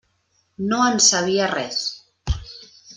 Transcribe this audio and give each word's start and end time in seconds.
No 0.71 0.79
en 0.93 0.97
sabia 1.09 1.53
res. 1.55 1.85